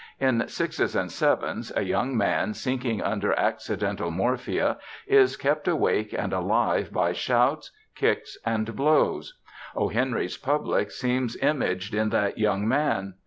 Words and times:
In 0.19 0.47
"Sixes 0.47 0.95
and 0.95 1.11
Sevens," 1.11 1.71
a 1.75 1.83
young 1.83 2.17
man 2.17 2.55
sinking 2.55 3.03
under 3.03 3.33
accidental 3.37 4.09
morphia, 4.09 4.77
is 5.05 5.37
kept 5.37 5.67
awake 5.67 6.11
and 6.11 6.33
alive 6.33 6.91
by 6.91 7.13
shouts, 7.13 7.71
kicks, 7.93 8.35
and 8.43 8.75
blows. 8.75 9.37
O. 9.75 9.89
Henry's 9.89 10.37
public 10.37 10.89
seems 10.89 11.35
imaged 11.37 11.93
in 11.93 12.09
that 12.09 12.39
young 12.39 12.67
man. 12.67 13.13